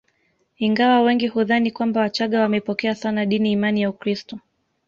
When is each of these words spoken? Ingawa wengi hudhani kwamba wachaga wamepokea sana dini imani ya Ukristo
Ingawa 0.57 1.01
wengi 1.01 1.27
hudhani 1.27 1.71
kwamba 1.71 2.01
wachaga 2.01 2.41
wamepokea 2.41 2.95
sana 2.95 3.25
dini 3.25 3.51
imani 3.51 3.81
ya 3.81 3.89
Ukristo 3.89 4.39